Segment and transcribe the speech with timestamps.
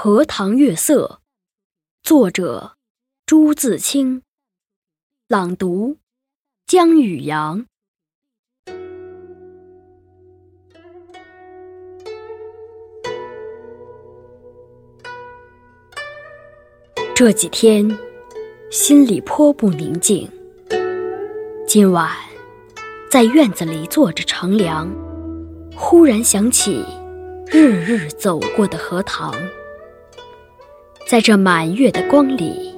[0.00, 1.18] 荷塘月色，
[2.04, 2.76] 作者
[3.26, 4.22] 朱自清，
[5.26, 5.96] 朗读
[6.68, 7.66] 江雨阳。
[17.12, 17.98] 这几天
[18.70, 20.30] 心里颇不宁静。
[21.66, 22.08] 今晚
[23.10, 24.88] 在院子里坐着乘凉，
[25.74, 26.84] 忽然想起
[27.48, 29.34] 日日走过的荷塘。
[31.08, 32.70] 在这满月的光里，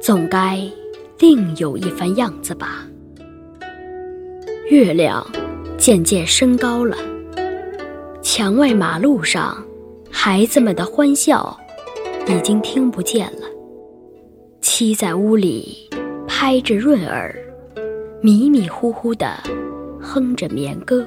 [0.00, 0.60] 总该
[1.18, 2.86] 另有一番样子吧。
[4.70, 5.26] 月亮
[5.76, 6.96] 渐渐升高了，
[8.22, 9.60] 墙外马路上
[10.08, 11.58] 孩子们的欢笑
[12.28, 13.48] 已经听不见了。
[14.60, 15.90] 妻在屋里
[16.28, 17.34] 拍着闰儿，
[18.22, 19.36] 迷迷糊糊地
[20.00, 21.04] 哼着眠歌。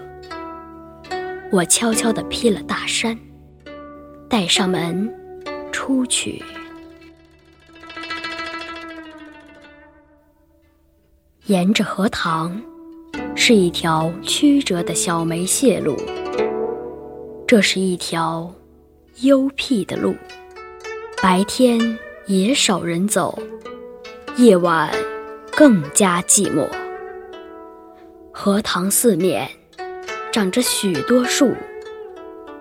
[1.50, 3.18] 我悄悄地披了大衫，
[4.28, 5.10] 带上门。
[5.92, 6.42] 出去，
[11.48, 12.64] 沿着荷塘
[13.36, 15.98] 是一条曲折的小梅泄路。
[17.46, 18.50] 这是一条
[19.20, 20.16] 幽僻的路，
[21.22, 23.38] 白天也少人走，
[24.38, 24.90] 夜晚
[25.58, 26.66] 更加寂寞。
[28.32, 29.46] 荷塘四面
[30.32, 31.52] 长着许多树，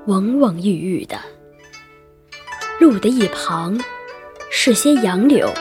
[0.05, 1.17] 蓊蓊郁郁的。
[2.81, 3.79] 路的一旁
[4.51, 5.53] 是些杨柳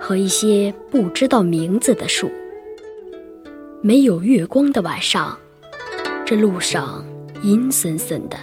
[0.00, 2.32] 和一些不知道名字的树。
[3.82, 5.38] 没有月光的晚上，
[6.24, 7.04] 这路上
[7.42, 8.38] 阴森森的，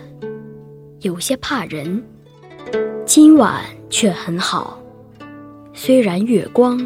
[0.99, 2.03] 有些怕人。
[3.03, 4.79] 今晚却很好，
[5.73, 6.79] 虽然月光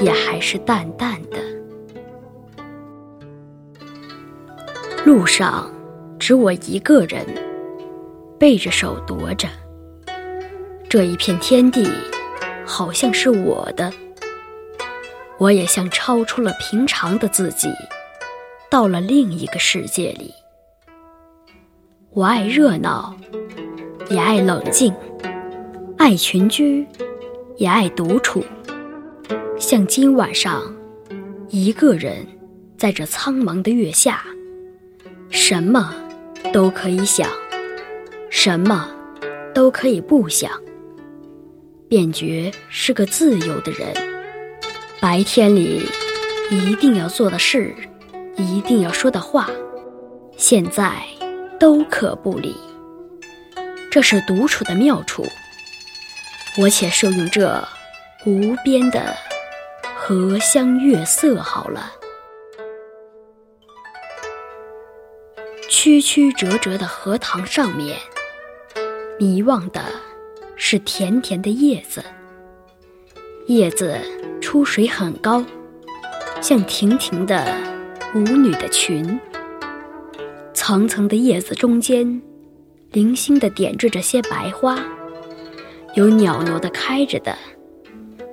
[0.00, 1.38] 也还是淡淡的。
[5.02, 5.72] 路上
[6.18, 7.26] 只我一个人，
[8.38, 9.48] 背着手踱着。
[10.90, 11.88] 这一片天地，
[12.66, 13.92] 好像是我的。
[15.38, 17.68] 我也像超出了平常的自己，
[18.68, 20.34] 到了另一个世界里。
[22.10, 23.16] 我爱热闹，
[24.08, 24.92] 也爱冷静；
[25.96, 26.84] 爱群居，
[27.56, 28.44] 也爱独处。
[29.60, 30.74] 像今晚上，
[31.50, 32.26] 一个人
[32.76, 34.24] 在这苍茫的月下，
[35.30, 35.94] 什么
[36.52, 37.30] 都可以想，
[38.28, 38.90] 什么
[39.54, 40.50] 都可以不想。
[41.90, 43.92] 便觉是个自由的人。
[45.00, 45.82] 白天里
[46.48, 47.74] 一定要做的事，
[48.36, 49.50] 一定要说的话，
[50.36, 51.02] 现在
[51.58, 52.56] 都可不理。
[53.90, 55.26] 这是独处的妙处。
[56.58, 57.60] 我且受用这
[58.24, 59.16] 无边的
[59.96, 61.92] 荷香月色好了。
[65.68, 67.98] 曲曲折折的荷塘上面，
[69.18, 69.82] 迷望的。
[70.62, 72.04] 是甜甜的叶子，
[73.46, 73.96] 叶子
[74.42, 75.42] 出水很高，
[76.42, 77.46] 像亭亭的
[78.14, 79.18] 舞女的裙。
[80.52, 82.20] 层层的叶子中间，
[82.92, 84.78] 零星的点缀着些白花，
[85.94, 87.34] 有袅袅的开着的，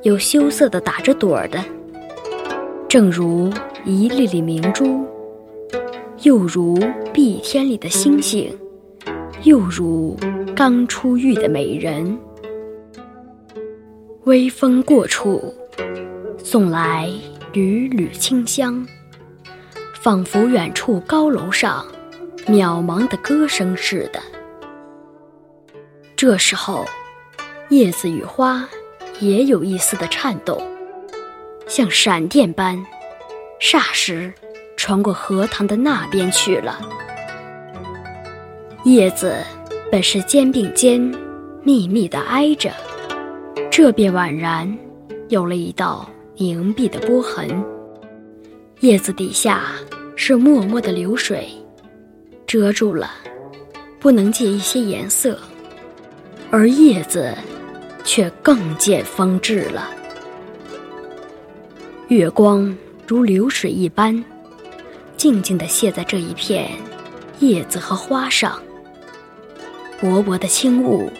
[0.03, 1.63] 有羞涩的打着朵儿的，
[2.89, 3.49] 正如
[3.85, 5.05] 一粒粒明珠，
[6.23, 6.77] 又如
[7.13, 8.53] 碧天里的星星。
[9.43, 10.17] 又如
[10.55, 12.17] 刚出浴的美人，
[14.23, 15.53] 微风过处，
[16.43, 17.11] 送来
[17.53, 18.85] 缕缕清香，
[19.93, 21.85] 仿佛远处高楼上
[22.47, 24.19] 渺茫的歌声似的。
[26.15, 26.85] 这时候，
[27.69, 28.67] 叶子与花
[29.19, 30.59] 也有一丝的颤动，
[31.67, 32.83] 像闪电般，
[33.61, 34.33] 霎时
[34.75, 36.79] 传过荷塘的那边去了。
[38.83, 39.35] 叶子
[39.89, 40.99] 本是肩并肩，
[41.63, 42.73] 密密的挨着，
[43.71, 44.77] 这便宛然
[45.29, 47.63] 有了一道凝碧的波痕。
[48.81, 49.71] 叶子底下
[50.17, 51.47] 是脉脉的流水，
[52.45, 53.11] 遮住了，
[53.97, 55.39] 不能借一些颜色，
[56.51, 57.33] 而叶子
[58.03, 59.89] 却更见风致了。
[62.09, 62.75] 月光
[63.07, 64.21] 如流水一般，
[65.15, 66.69] 静静地泻在这一片
[67.39, 68.61] 叶子和花上。
[69.99, 71.11] 薄薄的轻雾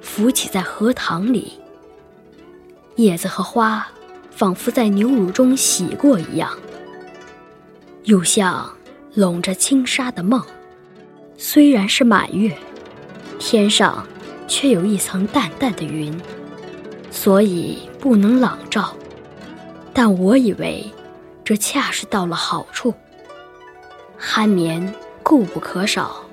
[0.00, 1.52] 浮起在荷塘里，
[2.96, 3.86] 叶子和花
[4.30, 6.50] 仿佛在牛乳中洗过一样，
[8.02, 8.68] 又像
[9.14, 10.42] 笼着轻纱的梦。
[11.36, 12.56] 虽然是满月，
[13.38, 14.04] 天上
[14.48, 16.12] 却有一层淡淡的云，
[17.12, 18.96] 所以不能朗照。
[19.92, 20.84] 但我以为
[21.44, 22.92] 这恰是到了好处，
[24.20, 24.92] 酣眠
[25.22, 26.24] 固不可少，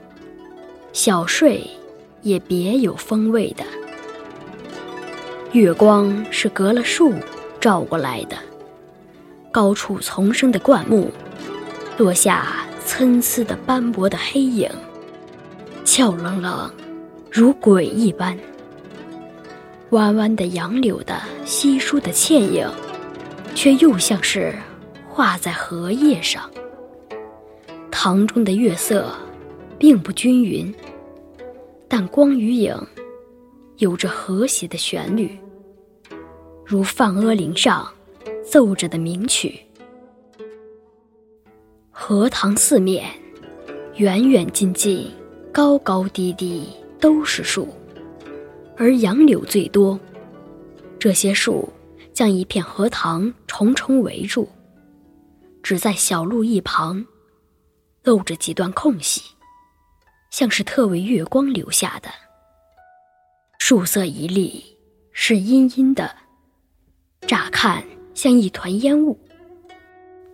[0.94, 1.70] 小睡。
[2.22, 3.64] 也别有风味的。
[5.52, 7.14] 月光是隔了树
[7.60, 8.38] 照过来的，
[9.52, 11.12] 高处丛生的灌木，
[11.98, 14.70] 落下参差的斑驳的黑影，
[15.84, 16.72] 俏冷冷，
[17.30, 18.38] 如鬼一般。
[19.90, 22.66] 弯弯的杨柳的稀疏的倩影，
[23.54, 24.56] 却又像是
[25.10, 26.50] 画在荷叶上。
[27.92, 29.14] 塘中的月色
[29.78, 30.74] 并不均匀，
[31.94, 32.74] 但光与影
[33.80, 35.38] 有着和谐的旋律，
[36.66, 37.86] 如放阿岭上
[38.50, 39.60] 奏着的名曲。
[41.90, 43.06] 荷塘四面，
[43.98, 45.12] 远远近近，
[45.52, 46.66] 高高低低，
[46.98, 47.68] 都是树。
[48.78, 50.00] 而杨柳最多，
[50.98, 51.68] 这些树
[52.14, 54.48] 将一片荷塘重重围住，
[55.62, 57.06] 只在小路一旁，
[58.06, 59.22] 露着几段空隙，
[60.32, 62.10] 像是特为月光留下的。
[63.60, 64.64] 树色一粒，
[65.12, 66.16] 是阴阴的，
[67.28, 67.84] 乍看
[68.16, 69.20] 像一团烟雾，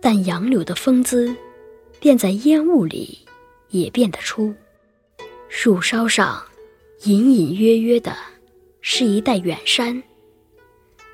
[0.00, 1.36] 但杨柳的风姿，
[2.00, 3.18] 便在烟雾里
[3.68, 4.54] 也变得出。
[5.50, 6.42] 树梢上，
[7.02, 8.16] 隐隐约约的。
[8.80, 10.02] 是一带远山，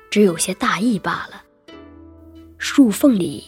[0.09, 1.43] 只有些大意罢了。
[2.57, 3.43] 树缝里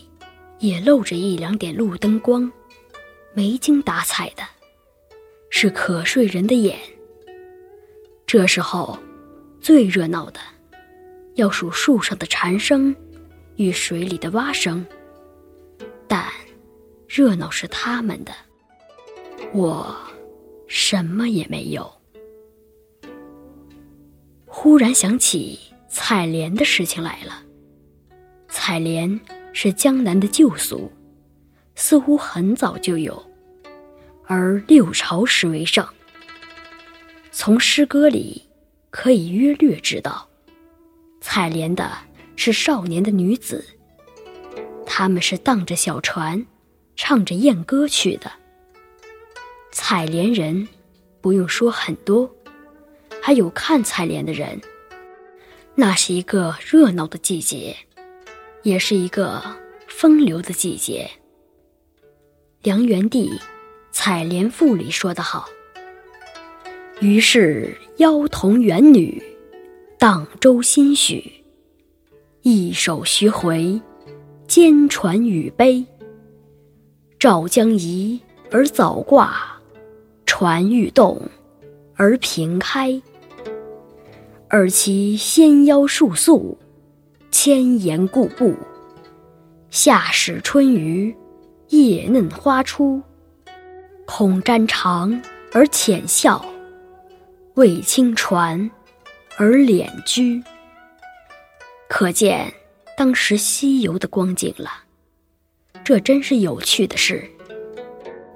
[0.59, 2.51] 也露着一两点路灯光，
[3.33, 4.43] 没精打采的，
[5.49, 6.77] 是可睡人的眼。
[8.25, 8.97] 这时候
[9.61, 10.39] 最热闹的，
[11.35, 12.95] 要数树上的蝉声
[13.55, 14.85] 与水里的蛙声，
[16.07, 16.25] 但
[17.07, 18.33] 热闹是他们的，
[19.53, 19.95] 我
[20.67, 21.89] 什么也没有。
[24.45, 27.43] 忽然想起采莲的事情来了。
[28.49, 29.19] 采莲
[29.53, 30.91] 是江南的旧俗，
[31.75, 33.23] 似乎很早就有，
[34.27, 35.87] 而六朝时为盛。
[37.31, 38.43] 从诗歌里
[38.89, 40.27] 可以约略知道，
[41.21, 41.91] 采莲的
[42.35, 43.65] 是少年的女子，
[44.85, 46.45] 他们是荡着小船，
[46.95, 48.31] 唱着艳歌去的。
[49.71, 50.67] 采莲人
[51.21, 52.29] 不用说很多。
[53.21, 54.61] 还有看采莲的人，
[55.75, 57.75] 那是一个热闹的季节，
[58.63, 59.43] 也是一个
[59.87, 61.09] 风流的季节。
[62.61, 63.29] 梁元帝
[63.99, 65.49] 《采莲赋》里说得好
[67.01, 69.19] ：“于是妖童元女，
[69.97, 71.43] 荡舟新许，
[72.43, 73.81] 一首徐回，
[74.47, 75.83] 兼传与悲。
[77.17, 78.21] 棹将移
[78.51, 79.59] 而早挂，
[80.27, 81.19] 船欲动
[81.95, 83.01] 而平开。”
[84.49, 86.55] 尔其纤腰束素，
[87.31, 88.53] 千岩固步。
[89.71, 91.13] 夏始春余，
[91.69, 93.01] 叶嫩花初。
[94.07, 95.21] 恐沾裳
[95.53, 96.43] 而浅笑，
[97.53, 98.71] 畏轻船
[99.37, 100.41] 而敛居。
[101.87, 102.51] 可见
[102.97, 104.71] 当时西游的光景了。
[105.83, 107.29] 这真是有趣的事。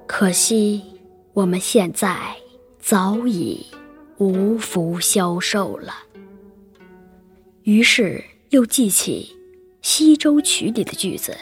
[0.06, 0.84] 可惜
[1.32, 2.16] 我们现在
[2.78, 3.66] 早已。
[4.18, 5.92] 无福消受了。
[7.64, 9.34] 于是又记起
[9.82, 11.36] 《西洲曲》里的句子：“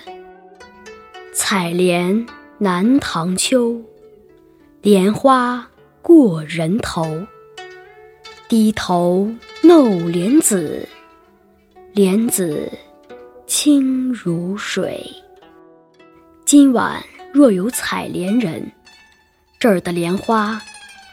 [1.34, 2.26] 采莲
[2.56, 3.82] 南塘秋，
[4.82, 5.68] 莲花
[6.00, 7.26] 过人头。
[8.48, 9.30] 低头
[9.62, 10.88] 弄莲子，
[11.92, 12.72] 莲子
[13.46, 15.04] 清如水。”
[16.46, 18.72] 今晚若有采莲人，
[19.58, 20.60] 这儿的莲花。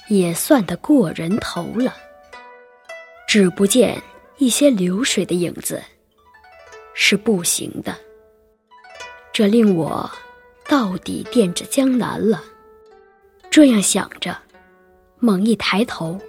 [0.10, 1.94] 也算得过人头了，
[3.28, 4.02] 只不见
[4.38, 5.84] 一些流水的影子，
[6.94, 7.94] 是不行的。
[9.34, 10.10] 这令我
[10.66, 12.42] 到底惦着江南了。
[13.58, 14.38] 这样想着，
[15.18, 16.22] 猛一抬头，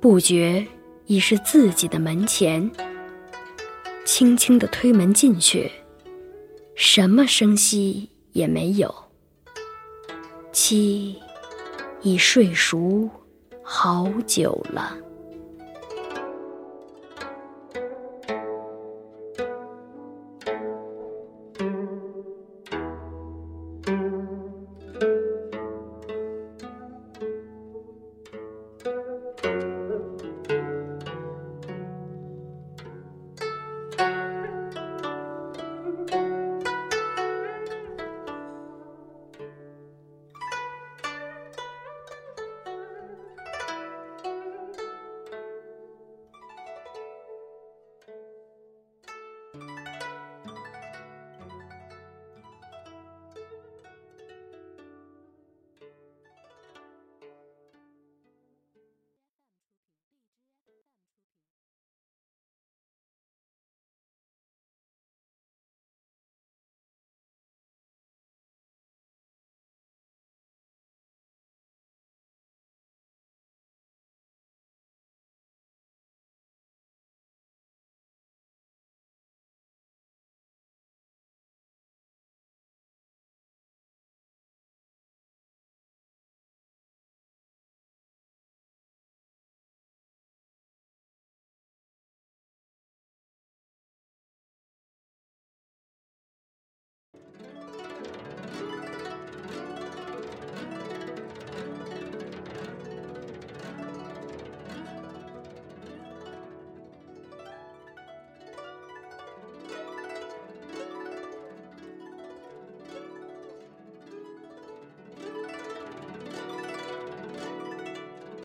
[0.00, 0.66] 不觉
[1.04, 2.70] 已是自己的门前。
[4.06, 5.70] 轻轻的推门进去，
[6.74, 8.94] 什么声息也没有。
[10.50, 11.14] 妻。
[12.00, 13.06] 已睡熟
[13.62, 14.96] 好久了。